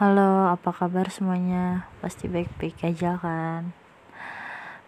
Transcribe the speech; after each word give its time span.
Halo, 0.00 0.48
apa 0.48 0.72
kabar 0.72 1.12
semuanya? 1.12 1.84
Pasti 2.00 2.24
baik-baik 2.24 2.88
aja 2.88 3.20
kan? 3.20 3.76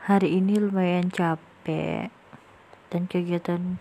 Hari 0.08 0.40
ini 0.40 0.56
lumayan 0.56 1.12
capek 1.12 2.08
dan 2.88 3.04
kegiatan 3.04 3.76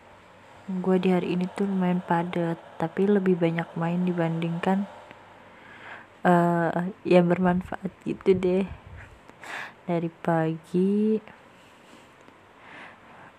gue 0.68 0.96
di 1.00 1.08
hari 1.08 1.40
ini 1.40 1.48
tuh 1.56 1.72
lumayan 1.72 2.04
padat, 2.04 2.60
tapi 2.76 3.08
lebih 3.08 3.40
banyak 3.40 3.64
main 3.80 4.04
dibandingkan 4.04 4.92
uh, 6.28 6.92
yang 7.08 7.32
bermanfaat 7.32 7.96
gitu 8.04 8.36
deh. 8.36 8.68
Dari 9.88 10.12
pagi 10.12 11.16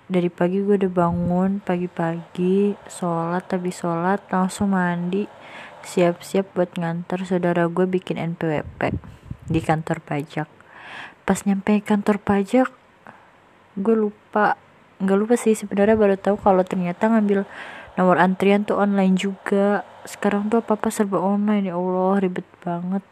dari 0.09 0.33
pagi 0.33 0.65
gue 0.65 0.81
udah 0.81 0.93
bangun 0.97 1.61
pagi-pagi 1.61 2.73
sholat 2.89 3.45
tapi 3.45 3.69
sholat 3.69 4.25
langsung 4.33 4.73
mandi 4.73 5.42
siap-siap 5.83 6.55
buat 6.55 6.75
nganter 6.79 7.27
saudara 7.27 7.67
gue 7.67 7.87
bikin 7.87 8.19
NPWP 8.19 8.95
di 9.51 9.61
kantor 9.61 9.99
pajak. 10.03 10.49
Pas 11.23 11.39
nyampe 11.47 11.79
kantor 11.83 12.19
pajak 12.23 12.69
gue 13.79 13.97
lupa. 13.97 14.59
Nggak 15.03 15.19
lupa 15.19 15.35
sih 15.35 15.59
sebenarnya 15.59 15.99
baru 15.99 16.15
tahu 16.19 16.39
kalau 16.39 16.63
ternyata 16.63 17.11
ngambil 17.11 17.47
nomor 17.99 18.17
antrian 18.23 18.63
tuh 18.63 18.79
online 18.79 19.19
juga. 19.19 19.83
Sekarang 20.07 20.51
tuh 20.51 20.63
apa 20.63 20.79
apa 20.79 20.89
serba 20.91 21.19
online 21.23 21.71
ya 21.71 21.75
Allah 21.79 22.23
ribet 22.23 22.47
banget. 22.63 23.03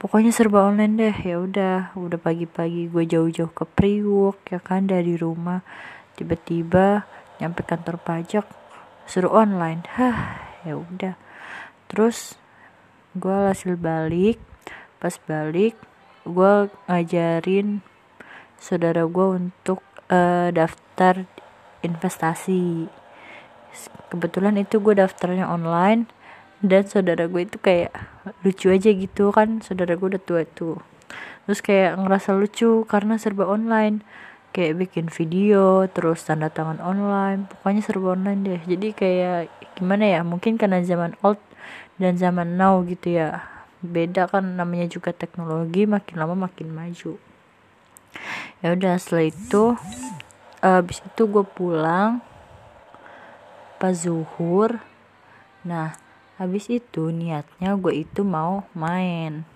Pokoknya 0.00 0.32
serba 0.32 0.66
online 0.66 0.94
deh 0.96 1.16
ya 1.22 1.36
udah. 1.38 1.94
Udah 1.94 2.18
pagi-pagi 2.18 2.90
gue 2.90 3.04
jauh-jauh 3.06 3.52
ke 3.52 3.64
Priwok 3.68 4.50
ya 4.50 4.58
kan 4.58 4.88
dari 4.88 5.14
rumah. 5.14 5.62
Tiba-tiba 6.18 7.04
nyampe 7.38 7.62
kantor 7.62 8.00
pajak 8.00 8.46
suruh 9.06 9.32
online. 9.32 9.84
Hah 9.94 10.49
ya 10.64 10.78
udah. 10.78 11.14
Terus 11.90 12.36
gue 13.16 13.36
hasil 13.50 13.76
balik. 13.80 14.38
Pas 15.00 15.16
balik 15.24 15.74
gue 16.28 16.68
ngajarin 16.86 17.80
saudara 18.60 19.08
gue 19.08 19.26
untuk 19.40 19.80
uh, 20.12 20.52
daftar 20.52 21.24
investasi. 21.80 22.86
Kebetulan 24.12 24.60
itu 24.60 24.82
gue 24.82 24.98
daftarnya 24.98 25.48
online 25.48 26.10
dan 26.60 26.84
saudara 26.84 27.24
gue 27.24 27.48
itu 27.48 27.56
kayak 27.56 27.94
lucu 28.44 28.68
aja 28.68 28.92
gitu 28.92 29.32
kan 29.32 29.64
saudara 29.64 29.96
gue 29.96 30.08
udah 30.16 30.22
tua 30.22 30.44
tuh. 30.44 30.76
Terus 31.48 31.60
kayak 31.64 31.98
ngerasa 31.98 32.36
lucu 32.36 32.84
karena 32.84 33.16
serba 33.16 33.48
online 33.48 34.04
kayak 34.50 34.82
bikin 34.86 35.06
video 35.06 35.86
terus 35.86 36.26
tanda 36.26 36.50
tangan 36.50 36.82
online. 36.82 37.46
Pokoknya 37.46 37.82
serba 37.82 38.18
online 38.18 38.40
deh. 38.42 38.60
Jadi 38.66 38.88
kayak 38.94 39.50
gimana 39.78 40.04
ya 40.06 40.20
mungkin 40.26 40.58
karena 40.58 40.82
zaman 40.82 41.14
old 41.22 41.38
dan 41.96 42.18
zaman 42.18 42.58
now 42.58 42.82
gitu 42.82 43.18
ya. 43.18 43.46
Beda 43.80 44.28
kan 44.28 44.60
namanya 44.60 44.90
juga 44.90 45.14
teknologi 45.14 45.88
makin 45.88 46.14
lama 46.20 46.36
makin 46.36 46.74
maju. 46.74 47.16
Ya 48.60 48.68
udah 48.76 48.98
setelah 49.00 49.30
itu 49.30 49.64
abis 50.60 51.00
itu 51.00 51.22
gue 51.24 51.44
pulang 51.46 52.20
pas 53.80 53.96
zuhur. 53.96 54.82
Nah 55.64 55.96
habis 56.36 56.68
itu 56.68 57.08
niatnya 57.08 57.78
gue 57.78 58.04
itu 58.04 58.20
mau 58.26 58.68
main. 58.76 59.46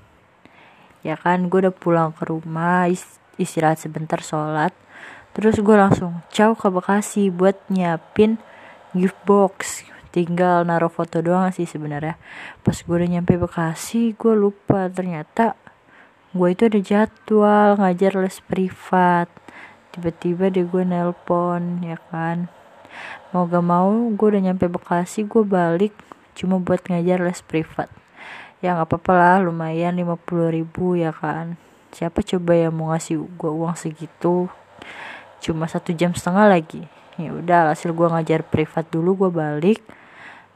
Ya 1.04 1.20
kan 1.20 1.52
gue 1.52 1.68
udah 1.68 1.74
pulang 1.74 2.16
ke 2.16 2.24
rumah 2.24 2.88
istirahat 3.36 3.82
sebentar 3.82 4.22
sholat 4.24 4.72
terus 5.34 5.58
gue 5.58 5.76
langsung 5.76 6.22
caw 6.30 6.54
ke 6.54 6.70
Bekasi 6.70 7.28
buat 7.28 7.58
nyiapin 7.66 8.38
gift 8.94 9.18
box. 9.26 9.82
Tinggal 10.14 10.62
naruh 10.62 10.88
foto 10.88 11.18
doang 11.18 11.50
sih 11.50 11.66
sebenarnya. 11.66 12.14
Pas 12.62 12.78
gue 12.78 12.94
udah 12.94 13.10
nyampe 13.10 13.34
Bekasi 13.34 14.14
gue 14.14 14.34
lupa. 14.38 14.86
Ternyata 14.86 15.58
gue 16.30 16.48
itu 16.54 16.70
ada 16.70 16.78
jadwal 16.78 17.74
ngajar 17.82 18.14
les 18.22 18.38
privat. 18.46 19.26
Tiba-tiba 19.90 20.54
deh 20.54 20.62
gue 20.62 20.82
nelpon 20.86 21.82
ya 21.82 21.98
kan? 22.14 22.46
Mau 23.34 23.50
gak 23.50 23.66
mau 23.66 23.90
gue 23.90 24.26
udah 24.38 24.42
nyampe 24.54 24.70
Bekasi 24.70 25.26
gue 25.26 25.42
balik 25.42 25.98
cuma 26.38 26.62
buat 26.62 26.86
ngajar 26.86 27.18
les 27.18 27.42
privat. 27.42 27.90
Ya 28.62 28.78
nggak 28.78 28.96
apa-apa 28.96 29.12
lah 29.12 29.36
lumayan 29.42 29.98
50 29.98 30.54
ribu 30.54 30.94
ya 30.94 31.10
kan? 31.10 31.58
Siapa 31.90 32.22
coba 32.22 32.54
yang 32.54 32.74
mau 32.78 32.94
ngasih 32.94 33.18
gue 33.18 33.50
uang 33.50 33.74
segitu 33.74 34.46
cuma 35.44 35.68
satu 35.68 35.92
jam 35.92 36.16
setengah 36.16 36.48
lagi. 36.48 36.88
Ya 37.20 37.36
udah 37.36 37.76
hasil 37.76 37.92
gue 37.92 38.08
ngajar 38.08 38.40
privat 38.48 38.88
dulu 38.88 39.28
gue 39.28 39.30
balik. 39.36 39.84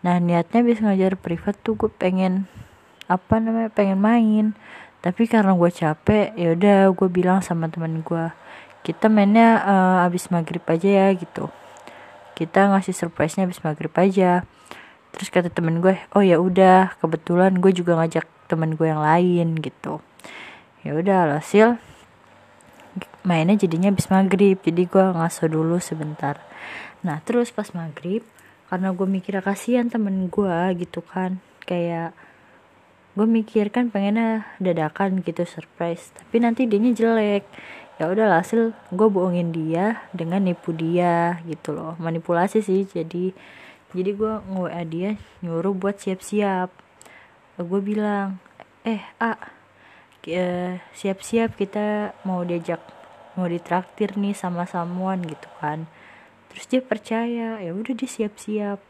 Nah 0.00 0.16
niatnya 0.16 0.65
bisa 0.65 0.88
ngajar 0.88 1.21
privat 1.21 1.60
tuh 1.60 1.76
gue 1.76 1.93
pengen 1.93 2.49
apa 3.04 3.37
namanya 3.37 3.69
pengen 3.69 4.00
main. 4.00 4.56
Tapi 5.04 5.28
karena 5.28 5.53
gue 5.53 5.69
capek 5.69 6.32
ya 6.34 6.56
udah 6.56 6.78
gue 6.97 7.09
bilang 7.12 7.44
sama 7.44 7.69
teman 7.69 8.00
gue 8.00 8.32
kita 8.81 9.12
mainnya 9.12 9.60
uh, 9.69 10.06
abis 10.09 10.32
maghrib 10.32 10.65
aja 10.65 10.88
ya 10.88 11.06
gitu. 11.12 11.53
Kita 12.32 12.72
ngasih 12.72 12.97
surprise 12.97 13.37
nya 13.37 13.44
abis 13.44 13.60
maghrib 13.60 13.93
aja. 13.93 14.49
Terus 15.12 15.28
kata 15.28 15.53
temen 15.53 15.84
gue 15.84 16.00
oh 16.16 16.25
ya 16.25 16.41
udah 16.41 16.97
kebetulan 16.97 17.60
gue 17.60 17.70
juga 17.76 18.00
ngajak 18.00 18.25
temen 18.49 18.75
gue 18.75 18.88
yang 18.88 19.05
lain 19.05 19.60
gitu. 19.60 20.00
Ya 20.81 20.97
udah 20.97 21.37
hasil 21.37 21.76
mainnya 23.27 23.59
jadinya 23.59 23.91
habis 23.91 24.06
maghrib 24.11 24.59
jadi 24.62 24.83
gue 24.87 25.05
ngaso 25.15 25.51
dulu 25.51 25.83
sebentar. 25.83 26.39
Nah 27.03 27.23
terus 27.23 27.51
pas 27.55 27.71
maghrib 27.75 28.23
karena 28.69 28.93
gue 28.93 29.06
mikir 29.09 29.41
kasihan 29.41 29.89
temen 29.89 30.29
gue 30.29 30.59
gitu 30.79 31.01
kan. 31.03 31.41
Kayak 31.65 32.15
gue 33.19 33.27
mikir 33.27 33.75
kan 33.75 33.91
pengennya 33.91 34.47
dadakan 34.62 35.25
gitu 35.25 35.43
surprise. 35.49 36.15
Tapi 36.15 36.37
nanti 36.39 36.69
dianya 36.69 36.95
jelek. 36.95 37.45
Ya 37.99 38.06
udah 38.06 38.39
hasil 38.39 38.77
gue 38.95 39.09
bohongin 39.11 39.50
dia 39.50 40.06
dengan 40.15 40.47
nipu 40.47 40.71
dia 40.71 41.43
gitu 41.49 41.75
loh. 41.75 41.99
Manipulasi 41.99 42.62
sih 42.62 42.87
jadi 42.87 43.35
jadi 43.91 44.11
gue 44.15 44.33
nge 44.53 44.83
dia 44.87 45.11
nyuruh 45.43 45.75
buat 45.75 45.99
siap-siap. 45.99 46.71
Gue 47.59 47.81
bilang 47.83 48.39
eh 48.87 49.03
a 49.19 49.35
siap-siap 50.93 51.56
kita 51.56 52.12
mau 52.29 52.45
diajak 52.45 52.98
mau 53.38 53.47
ditraktir 53.47 54.19
nih 54.19 54.34
sama 54.34 54.66
samuan 54.66 55.22
gitu 55.22 55.47
kan. 55.62 55.87
Terus 56.50 56.66
dia 56.66 56.82
percaya 56.82 57.62
ya 57.62 57.71
udah 57.71 57.94
dia 57.94 58.10
siap-siap. 58.10 58.82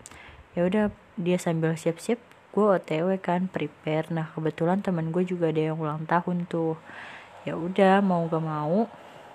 Ya 0.57 0.65
udah 0.65 0.89
dia 1.21 1.37
sambil 1.37 1.77
siap-siap 1.77 2.17
gue 2.57 2.65
otw 2.65 3.13
kan 3.21 3.53
prepare. 3.53 4.09
Nah 4.09 4.33
kebetulan 4.33 4.81
teman 4.81 5.13
gue 5.13 5.29
juga 5.29 5.53
ada 5.53 5.69
yang 5.69 5.77
ulang 5.77 6.09
tahun 6.09 6.49
tuh. 6.49 6.81
Ya 7.45 7.61
udah 7.61 8.01
mau 8.01 8.25
gak 8.25 8.41
mau 8.41 8.89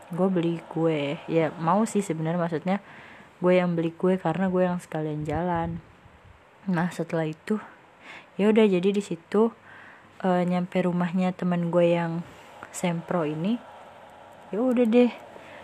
gue 0.09 0.28
beli 0.34 0.57
kue. 0.66 1.22
Ya 1.30 1.53
mau 1.62 1.85
sih 1.85 2.01
sebenarnya 2.01 2.41
maksudnya 2.41 2.78
gue 3.38 3.53
yang 3.53 3.78
beli 3.78 3.94
kue 3.94 4.18
karena 4.18 4.50
gue 4.50 4.66
yang 4.66 4.81
sekalian 4.81 5.22
jalan. 5.30 5.78
Nah 6.66 6.90
setelah 6.90 7.30
itu 7.30 7.62
ya 8.34 8.50
udah 8.50 8.66
jadi 8.66 8.90
di 8.90 9.03
situ 9.06 9.53
uh, 10.25 10.41
nyampe 10.41 10.81
rumahnya 10.81 11.38
teman 11.38 11.69
gue 11.69 11.94
yang 11.94 12.25
sempro 12.74 13.30
ini 13.30 13.62
ya 14.53 14.62
udah 14.62 14.86
deh. 14.86 15.09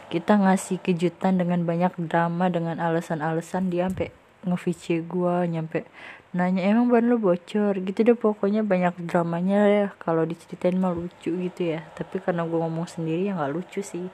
Kita 0.09 0.41
ngasih 0.41 0.81
kejutan 0.81 1.37
dengan 1.37 1.61
banyak 1.61 1.93
drama 2.09 2.49
dengan 2.49 2.81
alasan-alasan. 2.81 3.69
Dia 3.69 3.85
sampai 3.85 4.09
ngevici 4.41 5.05
gue 5.05 5.35
nyampe 5.45 5.85
nanya 6.33 6.65
emang 6.65 6.89
ban 6.89 7.05
lo 7.05 7.21
bocor? 7.21 7.77
Gitu 7.77 8.01
deh 8.01 8.17
pokoknya 8.17 8.65
banyak 8.65 8.97
dramanya 9.05 9.69
ya. 9.69 9.87
Kalau 10.01 10.25
diceritain 10.25 10.81
mah 10.81 10.97
lucu 10.97 11.29
gitu 11.29 11.77
ya. 11.77 11.85
Tapi 11.93 12.17
karena 12.17 12.41
gue 12.49 12.57
ngomong 12.57 12.89
sendiri 12.89 13.29
ya 13.29 13.37
nggak 13.37 13.53
lucu 13.53 13.85
sih. 13.85 14.09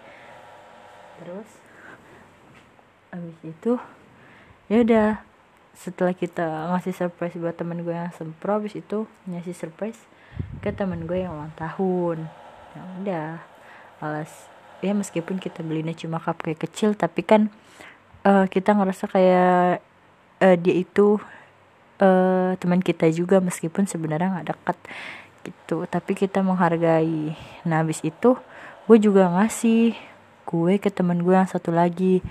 Terus 1.24 1.50
abis 3.16 3.40
itu 3.48 3.80
ya 4.68 4.84
udah. 4.84 5.10
Setelah 5.76 6.16
kita 6.16 6.72
ngasih 6.72 6.96
surprise 6.96 7.36
buat 7.40 7.56
temen 7.56 7.84
gue 7.84 7.96
yang 7.96 8.12
sempro 8.12 8.60
abis 8.60 8.80
itu 8.80 9.08
ngasih 9.28 9.56
surprise 9.56 10.00
ke 10.60 10.76
temen 10.76 11.08
gue 11.08 11.24
yang 11.24 11.32
ulang 11.36 11.56
tahun. 11.56 12.28
Ya 12.76 12.82
udah 13.00 13.28
alas 14.04 14.55
ya 14.84 14.92
meskipun 14.92 15.40
kita 15.40 15.64
belinya 15.64 15.96
cuma 15.96 16.20
cupcake 16.20 16.68
kecil 16.68 16.94
tapi 16.96 17.24
kan 17.24 17.54
uh, 18.26 18.50
kita 18.50 18.76
ngerasa 18.76 19.08
kayak 19.08 19.80
uh, 20.42 20.56
dia 20.60 20.76
itu 20.76 21.22
uh, 22.02 22.58
teman 22.60 22.82
kita 22.84 23.08
juga 23.12 23.40
meskipun 23.40 23.88
sebenarnya 23.88 24.40
nggak 24.40 24.48
dekat 24.52 24.78
gitu. 25.46 25.86
Tapi 25.86 26.12
kita 26.18 26.42
menghargai. 26.42 27.38
Nah 27.70 27.86
habis 27.86 28.02
itu 28.02 28.36
gue 28.86 28.98
juga 28.98 29.30
ngasih 29.30 29.94
kue 30.46 30.78
ke 30.78 30.90
temen 30.90 31.22
gue 31.22 31.34
yang 31.34 31.50
satu 31.50 31.70
lagi. 31.72 32.26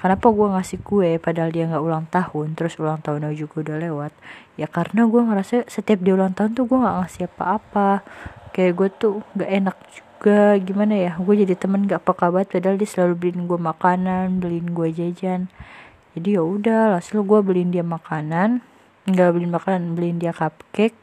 Kenapa 0.00 0.32
gue 0.32 0.46
ngasih 0.56 0.78
kue 0.80 1.20
padahal 1.20 1.52
dia 1.52 1.68
nggak 1.68 1.84
ulang 1.84 2.06
tahun 2.08 2.56
terus 2.56 2.80
ulang 2.80 3.02
tahunnya 3.04 3.34
juga 3.36 3.66
udah 3.66 3.76
lewat? 3.82 4.12
Ya 4.56 4.70
karena 4.70 5.04
gue 5.04 5.20
ngerasa 5.20 5.68
setiap 5.68 6.00
dia 6.00 6.16
ulang 6.16 6.32
tahun 6.32 6.56
tuh 6.56 6.64
gue 6.64 6.78
nggak 6.78 6.96
ngasih 7.04 7.22
apa-apa. 7.28 8.00
Kayak 8.56 8.72
gue 8.78 8.88
tuh 8.96 9.14
nggak 9.36 9.50
enak 9.50 9.76
juga 10.22 10.54
gimana 10.62 10.94
ya 10.94 11.12
gue 11.18 11.34
jadi 11.34 11.58
temen 11.58 11.82
gak 11.82 12.06
peka 12.06 12.30
banget 12.30 12.54
padahal 12.54 12.78
dia 12.78 12.86
selalu 12.86 13.14
beliin 13.18 13.50
gue 13.50 13.58
makanan 13.58 14.38
beliin 14.38 14.70
gue 14.70 14.88
jajan. 14.94 15.50
Jadi 16.14 16.38
ya 16.38 16.46
udah 16.46 17.02
gue 17.02 17.40
beliin 17.42 17.74
dia 17.74 17.82
makanan 17.82 18.62
nggak 19.02 19.28
beliin 19.34 19.50
makanan 19.50 19.98
beliin 19.98 20.22
dia 20.22 20.30
cupcake 20.30 20.94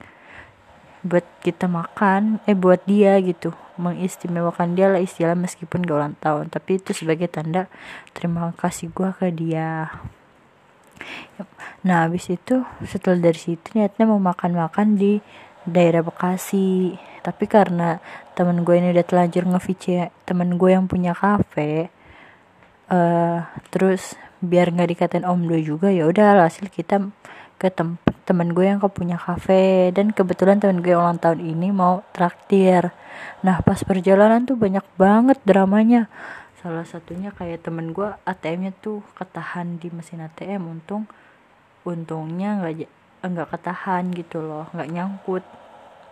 buat 1.04 1.28
kita 1.44 1.68
makan 1.68 2.40
eh 2.48 2.56
buat 2.56 2.80
dia 2.88 3.20
gitu. 3.20 3.52
Mengistimewakan 3.76 4.80
dia 4.80 4.88
lah 4.88 5.04
istilah 5.04 5.36
meskipun 5.36 5.84
gak 5.84 5.98
ulang 6.00 6.16
tahun 6.24 6.48
tapi 6.48 6.80
itu 6.80 6.96
sebagai 6.96 7.28
tanda 7.28 7.68
terima 8.16 8.56
kasih 8.56 8.88
gue 8.96 9.12
ke 9.20 9.28
dia. 9.36 9.92
Nah 11.84 12.08
habis 12.08 12.32
itu 12.32 12.64
setelah 12.88 13.20
dari 13.20 13.36
situ 13.36 13.68
niatnya 13.76 14.08
mau 14.08 14.20
makan-makan 14.24 14.96
di 14.96 15.20
daerah 15.72 16.02
Bekasi. 16.04 16.98
Tapi 17.24 17.46
karena 17.46 18.02
temen 18.34 18.64
gue 18.64 18.76
ini 18.80 18.96
udah 18.96 19.06
telanjur 19.06 19.44
nge 19.46 20.10
temen 20.24 20.56
gue 20.56 20.72
yang 20.72 20.88
punya 20.88 21.12
kafe 21.12 21.92
uh, 22.90 23.46
terus 23.70 24.18
biar 24.40 24.74
nggak 24.74 24.90
dikatain 24.96 25.26
om 25.28 25.40
do 25.46 25.56
juga 25.60 25.92
ya 25.94 26.08
udah 26.10 26.48
hasil 26.48 26.72
kita 26.72 27.12
ke 27.60 27.68
tempat 27.68 28.16
teman 28.24 28.56
gue 28.56 28.66
yang 28.72 28.80
punya 28.80 29.20
kafe. 29.20 29.92
Dan 29.92 30.16
kebetulan 30.16 30.64
teman 30.64 30.80
gue 30.80 30.96
ulang 30.96 31.20
tahun 31.20 31.44
ini 31.44 31.76
mau 31.76 32.08
traktir. 32.16 32.96
Nah 33.44 33.60
pas 33.60 33.84
perjalanan 33.84 34.48
tuh 34.48 34.56
banyak 34.56 34.86
banget 34.96 35.38
dramanya. 35.44 36.08
Salah 36.64 36.88
satunya 36.88 37.36
kayak 37.36 37.68
temen 37.68 37.92
gue 37.92 38.08
ATM-nya 38.24 38.72
tuh 38.80 39.04
ketahan 39.16 39.80
di 39.80 39.92
mesin 39.92 40.24
ATM 40.24 40.72
untung 40.72 41.08
untungnya 41.84 42.60
nggak 42.60 42.88
nggak 43.20 43.52
ketahan 43.52 44.16
gitu 44.16 44.40
loh 44.40 44.72
nggak 44.72 44.92
nyangkut 44.96 45.44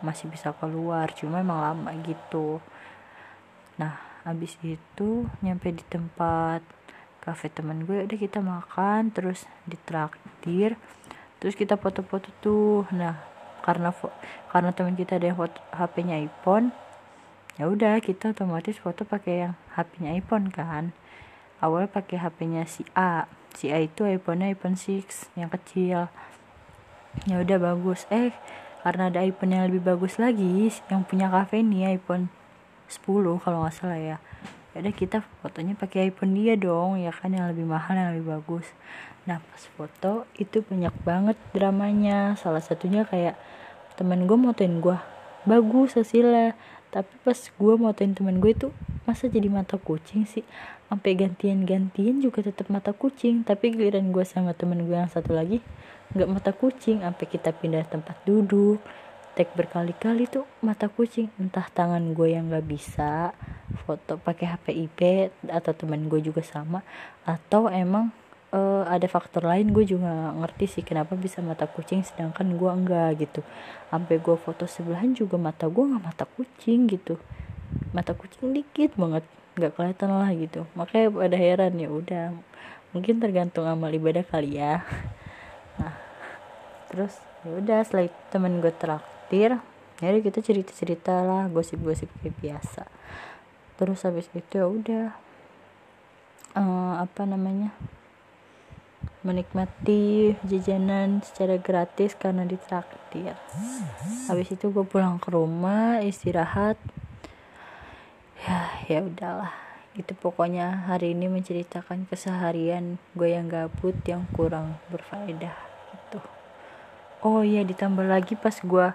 masih 0.04 0.28
bisa 0.30 0.54
keluar 0.60 1.10
cuma 1.16 1.42
emang 1.42 1.64
lama 1.64 1.90
gitu. 2.06 2.62
Nah 3.82 3.98
habis 4.28 4.60
itu 4.62 5.26
nyampe 5.42 5.72
di 5.72 5.82
tempat 5.88 6.62
kafe 7.24 7.52
temen 7.52 7.84
gue 7.84 8.08
udah 8.08 8.20
kita 8.20 8.40
makan 8.44 9.12
terus 9.12 9.48
ditraktir 9.68 10.76
terus 11.40 11.56
kita 11.56 11.80
foto-foto 11.80 12.30
tuh. 12.44 12.84
Nah 12.94 13.18
karena 13.64 13.96
karena 14.52 14.72
teman 14.76 14.96
kita 14.96 15.18
ada 15.18 15.32
yang 15.32 15.40
foto 15.40 15.60
HP-nya 15.74 16.20
iPhone 16.22 16.76
ya 17.58 17.66
udah 17.66 17.98
kita 18.04 18.38
otomatis 18.38 18.78
foto 18.78 19.02
pakai 19.08 19.50
yang 19.50 19.54
HP-nya 19.74 20.12
iPhone 20.14 20.52
kan. 20.54 20.92
Awal 21.58 21.90
pakai 21.90 22.22
HP-nya 22.22 22.70
si 22.70 22.86
A 22.94 23.26
si 23.58 23.74
A 23.74 23.82
itu 23.82 24.06
iPhone-nya 24.06 24.54
iPhone 24.54 24.78
6 24.78 25.34
yang 25.34 25.50
kecil 25.50 26.14
ya 27.26 27.42
udah 27.42 27.58
bagus. 27.58 28.06
Eh 28.14 28.36
karena 28.86 29.10
ada 29.10 29.26
iPhone 29.26 29.58
yang 29.58 29.66
lebih 29.68 29.82
bagus 29.84 30.22
lagi 30.22 30.70
yang 30.94 31.02
punya 31.04 31.28
kafe 31.28 31.66
ini 31.66 31.90
iPhone 31.90 32.30
10 32.86 33.02
kalau 33.42 33.66
nggak 33.66 33.76
salah 33.76 33.98
ya. 33.98 34.18
Ada 34.78 34.94
kita 34.94 35.26
fotonya 35.42 35.74
pakai 35.74 36.14
iPhone 36.14 36.38
dia 36.38 36.54
dong 36.54 37.02
ya 37.02 37.10
kan 37.10 37.34
yang 37.34 37.50
lebih 37.50 37.66
mahal 37.66 37.98
yang 37.98 38.14
lebih 38.14 38.38
bagus. 38.38 38.70
Nah 39.26 39.42
pas 39.42 39.64
foto 39.74 40.30
itu 40.38 40.62
banyak 40.62 40.94
banget 41.02 41.38
dramanya. 41.52 42.38
Salah 42.38 42.62
satunya 42.62 43.02
kayak 43.04 43.34
temen 43.98 44.30
gue 44.30 44.38
motoin 44.38 44.78
gue 44.78 44.98
bagus 45.50 45.98
hasilnya 45.98 46.54
tapi 46.88 47.12
pas 47.22 47.36
gue 47.36 47.74
motoin 47.76 48.16
temen 48.16 48.40
gue 48.40 48.52
itu 48.56 48.68
masa 49.04 49.28
jadi 49.28 49.52
mata 49.52 49.76
kucing 49.76 50.24
sih? 50.24 50.48
Sampai 50.88 51.20
gantian-gantian 51.20 52.24
juga 52.24 52.40
tetap 52.44 52.72
mata 52.72 52.96
kucing. 52.96 53.44
Tapi 53.44 53.76
giliran 53.76 54.16
gue 54.16 54.24
sama 54.24 54.56
temen 54.56 54.88
gue 54.88 54.96
yang 54.96 55.12
satu 55.12 55.36
lagi 55.36 55.60
nggak 56.16 56.30
mata 56.32 56.52
kucing. 56.56 57.04
Sampai 57.04 57.26
kita 57.28 57.52
pindah 57.52 57.84
tempat 57.88 58.16
duduk 58.24 58.80
tag 59.38 59.54
berkali-kali 59.54 60.26
tuh 60.32 60.48
mata 60.64 60.88
kucing. 60.88 61.28
Entah 61.36 61.68
tangan 61.70 62.16
gue 62.16 62.34
yang 62.34 62.48
nggak 62.48 62.66
bisa 62.66 63.36
foto 63.84 64.16
pakai 64.18 64.56
HP 64.56 64.66
IP 64.88 65.00
atau 65.52 65.72
teman 65.76 66.08
gue 66.08 66.24
juga 66.24 66.40
sama. 66.42 66.82
Atau 67.28 67.68
emang 67.68 68.16
uh, 68.52 68.84
ada 68.88 69.08
faktor 69.10 69.44
lain 69.44 69.76
gue 69.76 69.84
juga 69.84 70.32
ngerti 70.36 70.80
sih 70.80 70.84
kenapa 70.86 71.18
bisa 71.20 71.44
mata 71.44 71.68
kucing 71.68 72.04
sedangkan 72.04 72.56
gue 72.56 72.72
enggak 72.72 73.10
gitu. 73.20 73.42
Sampai 73.92 74.20
gue 74.20 74.36
foto 74.40 74.70
sebelahan 74.70 75.12
juga 75.16 75.36
mata 75.36 75.68
gue 75.68 75.84
nggak 75.84 76.04
mata 76.04 76.26
kucing 76.28 76.88
gitu. 76.88 77.20
Mata 77.92 78.16
kucing 78.16 78.56
dikit 78.56 78.96
banget 78.96 79.24
nggak 79.58 79.72
kelihatan 79.76 80.10
lah 80.14 80.30
gitu. 80.32 80.64
Makanya 80.78 81.08
pada 81.12 81.38
heran 81.38 81.74
ya 81.76 81.90
udah 81.92 82.26
mungkin 82.96 83.20
tergantung 83.20 83.68
amal 83.68 83.92
ibadah 83.92 84.24
kali 84.24 84.60
ya. 84.60 84.84
Nah 85.78 85.94
terus 86.90 87.14
ya 87.46 87.54
udah 87.54 87.80
setelah 87.86 88.10
temen 88.34 88.64
gue 88.64 88.74
traktir. 88.74 89.60
Jadi 89.98 90.18
kita 90.22 90.40
cerita 90.46 90.72
cerita 90.74 91.14
lah 91.26 91.50
gosip 91.50 91.82
gosip 91.82 92.10
kayak 92.22 92.38
biasa. 92.38 92.86
Terus 93.78 94.02
habis 94.06 94.26
itu 94.34 94.58
ya 94.58 94.66
udah 94.66 95.06
uh, 96.58 96.94
apa 97.02 97.30
namanya 97.30 97.74
menikmati 99.26 100.38
jajanan 100.48 101.20
secara 101.26 101.60
gratis 101.60 102.16
karena 102.16 102.48
ditraktir. 102.48 103.36
Habis 104.32 104.56
itu 104.56 104.72
gue 104.72 104.86
pulang 104.88 105.20
ke 105.20 105.34
rumah 105.34 106.00
istirahat. 106.00 106.80
Ya 108.46 108.72
ya 108.88 109.04
udahlah. 109.04 109.52
Itu 109.98 110.14
pokoknya 110.14 110.86
hari 110.86 111.18
ini 111.18 111.26
menceritakan 111.28 112.06
keseharian 112.06 113.02
gue 113.18 113.30
yang 113.34 113.50
gabut 113.50 113.98
yang 114.06 114.30
kurang 114.32 114.78
berfaedah 114.94 115.58
gitu. 115.92 116.22
Oh 117.26 117.42
iya 117.42 117.66
ditambah 117.66 118.06
lagi 118.06 118.38
pas 118.38 118.54
gue 118.62 118.88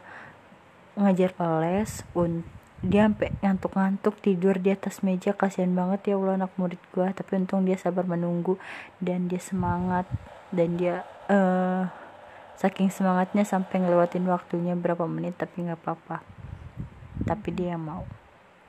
ngajar 0.95 1.35
les 1.61 2.05
un 2.13 2.47
dia 2.83 3.07
sampai 3.07 3.31
ngantuk-ngantuk 3.39 4.19
tidur 4.19 4.59
di 4.59 4.75
atas 4.75 5.07
meja. 5.07 5.31
Kasihan 5.33 5.71
banget 5.71 6.11
ya 6.11 6.15
Allah 6.19 6.45
anak 6.45 6.53
murid 6.59 6.83
gua. 6.91 7.15
Tapi 7.15 7.39
untung 7.39 7.63
dia 7.63 7.79
sabar 7.79 8.03
menunggu 8.03 8.59
dan 8.99 9.31
dia 9.31 9.39
semangat 9.39 10.11
dan 10.51 10.75
dia 10.75 11.07
uh, 11.31 11.87
saking 12.59 12.91
semangatnya 12.91 13.47
sampai 13.47 13.83
ngelewatin 13.87 14.27
waktunya 14.27 14.75
berapa 14.75 15.07
menit 15.07 15.39
tapi 15.39 15.63
nggak 15.63 15.79
apa-apa. 15.79 16.27
Tapi 17.23 17.49
dia 17.55 17.79
mau. 17.79 18.03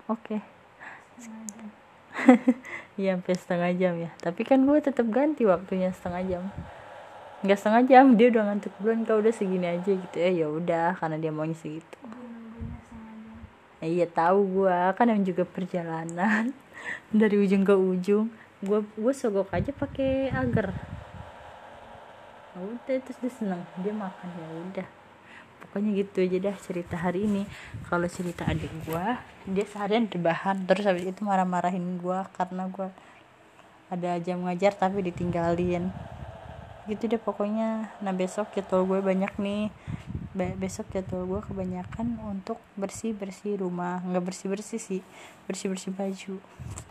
Oke. 0.06 0.38
Okay. 0.38 0.42
Iya 2.94 3.18
sampai 3.18 3.34
setengah 3.34 3.72
jam 3.74 3.94
ya. 3.98 4.14
Tapi 4.22 4.46
kan 4.46 4.62
gue 4.62 4.78
tetap 4.78 5.10
ganti 5.10 5.50
waktunya 5.50 5.90
setengah 5.90 6.22
jam. 6.30 6.44
Nggak 7.42 7.58
setengah 7.58 7.84
jam 7.90 8.06
dia 8.14 8.30
udah 8.30 8.44
ngantuk 8.54 8.74
duluan. 8.78 9.02
Kau 9.02 9.18
udah 9.18 9.34
segini 9.34 9.66
aja 9.66 9.92
gitu. 9.98 10.18
Eh 10.22 10.38
ya 10.38 10.46
udah 10.46 10.94
karena 11.02 11.18
dia 11.18 11.34
maunya 11.34 11.58
segitu. 11.58 11.98
ya, 12.06 12.23
iya 13.84 14.08
tahu 14.08 14.64
gue 14.64 14.78
kan 14.96 15.08
yang 15.12 15.24
juga 15.28 15.44
perjalanan. 15.44 16.56
Dari 17.12 17.36
ujung 17.36 17.64
ke 17.68 17.76
ujung. 17.76 18.32
Gue 18.64 18.80
gue 18.96 19.14
sogok 19.14 19.52
aja 19.52 19.76
pakai 19.76 20.32
agar. 20.32 20.72
Ya 22.54 22.60
udah 22.64 22.98
terus 23.04 23.18
dia 23.20 23.32
seneng. 23.32 23.62
Dia 23.84 23.94
makan 23.94 24.30
ya 24.34 24.48
udah. 24.72 24.88
Pokoknya 25.64 25.90
gitu 25.96 26.24
aja 26.24 26.38
dah 26.52 26.56
cerita 26.60 26.96
hari 26.96 27.28
ini. 27.28 27.44
Kalau 27.88 28.08
cerita 28.08 28.48
adik 28.48 28.72
gue 28.88 29.06
dia 29.52 29.66
seharian 29.68 30.08
rebahan. 30.08 30.64
Terus 30.64 30.84
habis 30.88 31.06
itu 31.08 31.22
marah-marahin 31.24 32.00
gue 32.00 32.20
karena 32.40 32.68
gue 32.72 32.88
ada 33.92 34.18
jam 34.24 34.44
ngajar 34.48 34.74
tapi 34.76 35.04
ditinggalin. 35.04 35.92
Gitu 36.88 37.12
deh 37.12 37.20
pokoknya. 37.20 37.92
Nah 38.00 38.14
besok 38.16 38.52
jadwal 38.56 38.88
gue 38.88 39.00
banyak 39.00 39.34
nih 39.40 39.72
Be 40.34 40.58
besok 40.58 40.90
jadwal 40.90 41.30
gue 41.30 41.42
kebanyakan 41.46 42.18
untuk 42.26 42.58
bersih 42.74 43.14
bersih 43.14 43.62
rumah. 43.62 44.02
Nggak 44.02 44.34
bersih 44.34 44.50
bersih 44.50 44.82
sih 44.82 45.02
bersih 45.46 45.70
bersih 45.70 45.94
baju. 45.94 46.42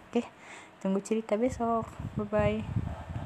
Oke 0.08 0.22
tunggu 0.78 1.02
cerita 1.02 1.34
besok. 1.34 1.90
Bye 2.14 2.26
bye 2.30 2.90